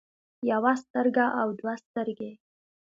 [0.51, 2.31] يوه سترګه او دوه سترګې